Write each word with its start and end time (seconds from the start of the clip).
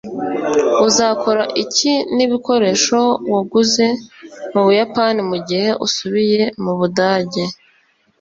Uzakora 0.87 1.43
iki 1.63 1.93
nibikoresho 2.15 2.99
waguze 3.33 3.85
mubuyapani 4.53 5.21
mugihe 5.29 5.69
usubiye 5.85 6.43
mubudage 6.63 7.43